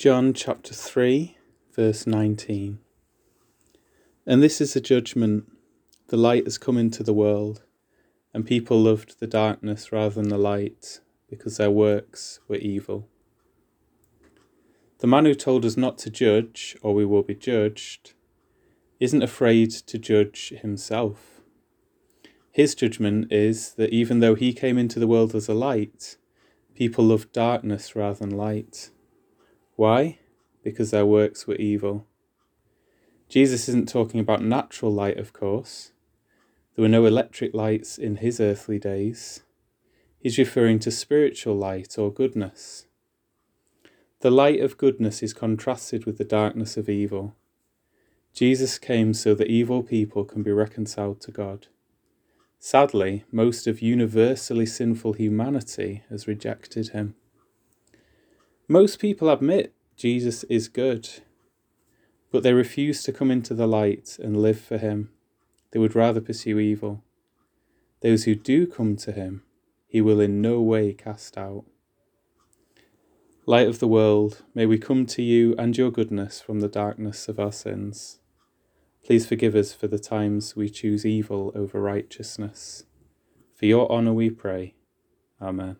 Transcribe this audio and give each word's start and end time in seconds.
John 0.00 0.32
chapter 0.32 0.72
3, 0.72 1.36
verse 1.74 2.06
19. 2.06 2.78
And 4.26 4.42
this 4.42 4.58
is 4.58 4.72
the 4.72 4.80
judgment 4.80 5.52
the 6.08 6.16
light 6.16 6.44
has 6.44 6.56
come 6.56 6.78
into 6.78 7.02
the 7.02 7.12
world, 7.12 7.64
and 8.32 8.46
people 8.46 8.80
loved 8.80 9.20
the 9.20 9.26
darkness 9.26 9.92
rather 9.92 10.14
than 10.14 10.30
the 10.30 10.38
light, 10.38 11.00
because 11.28 11.58
their 11.58 11.70
works 11.70 12.40
were 12.48 12.56
evil. 12.56 13.08
The 15.00 15.06
man 15.06 15.26
who 15.26 15.34
told 15.34 15.66
us 15.66 15.76
not 15.76 15.98
to 15.98 16.08
judge, 16.08 16.78
or 16.80 16.94
we 16.94 17.04
will 17.04 17.22
be 17.22 17.34
judged, 17.34 18.14
isn't 19.00 19.22
afraid 19.22 19.70
to 19.70 19.98
judge 19.98 20.54
himself. 20.62 21.42
His 22.50 22.74
judgment 22.74 23.30
is 23.30 23.74
that 23.74 23.90
even 23.90 24.20
though 24.20 24.34
he 24.34 24.54
came 24.54 24.78
into 24.78 24.98
the 24.98 25.06
world 25.06 25.34
as 25.34 25.46
a 25.46 25.52
light, 25.52 26.16
people 26.74 27.04
loved 27.04 27.32
darkness 27.32 27.94
rather 27.94 28.20
than 28.20 28.30
light. 28.30 28.88
Why? 29.80 30.18
Because 30.62 30.90
their 30.90 31.06
works 31.06 31.46
were 31.46 31.54
evil. 31.54 32.06
Jesus 33.30 33.66
isn't 33.66 33.88
talking 33.88 34.20
about 34.20 34.44
natural 34.44 34.92
light, 34.92 35.16
of 35.16 35.32
course. 35.32 35.92
There 36.74 36.82
were 36.82 36.88
no 36.90 37.06
electric 37.06 37.54
lights 37.54 37.96
in 37.96 38.16
his 38.16 38.40
earthly 38.40 38.78
days. 38.78 39.42
He's 40.18 40.36
referring 40.36 40.80
to 40.80 40.90
spiritual 40.90 41.54
light 41.54 41.96
or 41.96 42.12
goodness. 42.12 42.88
The 44.20 44.30
light 44.30 44.60
of 44.60 44.76
goodness 44.76 45.22
is 45.22 45.32
contrasted 45.32 46.04
with 46.04 46.18
the 46.18 46.24
darkness 46.24 46.76
of 46.76 46.90
evil. 46.90 47.34
Jesus 48.34 48.78
came 48.78 49.14
so 49.14 49.34
that 49.34 49.46
evil 49.46 49.82
people 49.82 50.26
can 50.26 50.42
be 50.42 50.52
reconciled 50.52 51.22
to 51.22 51.30
God. 51.30 51.68
Sadly, 52.58 53.24
most 53.32 53.66
of 53.66 53.80
universally 53.80 54.66
sinful 54.66 55.14
humanity 55.14 56.02
has 56.10 56.28
rejected 56.28 56.90
him. 56.90 57.14
Most 58.70 59.00
people 59.00 59.28
admit 59.28 59.74
Jesus 59.96 60.44
is 60.44 60.68
good, 60.68 61.08
but 62.30 62.44
they 62.44 62.52
refuse 62.52 63.02
to 63.02 63.12
come 63.12 63.28
into 63.28 63.52
the 63.52 63.66
light 63.66 64.16
and 64.22 64.40
live 64.40 64.60
for 64.60 64.78
him. 64.78 65.10
They 65.72 65.80
would 65.80 65.96
rather 65.96 66.20
pursue 66.20 66.60
evil. 66.60 67.02
Those 68.00 68.26
who 68.26 68.36
do 68.36 68.68
come 68.68 68.94
to 68.98 69.10
him, 69.10 69.42
he 69.88 70.00
will 70.00 70.20
in 70.20 70.40
no 70.40 70.60
way 70.60 70.92
cast 70.92 71.36
out. 71.36 71.64
Light 73.44 73.66
of 73.66 73.80
the 73.80 73.88
world, 73.88 74.44
may 74.54 74.66
we 74.66 74.78
come 74.78 75.04
to 75.06 75.20
you 75.20 75.52
and 75.58 75.76
your 75.76 75.90
goodness 75.90 76.40
from 76.40 76.60
the 76.60 76.68
darkness 76.68 77.26
of 77.26 77.40
our 77.40 77.50
sins. 77.50 78.20
Please 79.04 79.26
forgive 79.26 79.56
us 79.56 79.72
for 79.72 79.88
the 79.88 79.98
times 79.98 80.54
we 80.54 80.68
choose 80.68 81.04
evil 81.04 81.50
over 81.56 81.80
righteousness. 81.80 82.84
For 83.52 83.66
your 83.66 83.90
honour 83.90 84.12
we 84.12 84.30
pray. 84.30 84.74
Amen. 85.42 85.78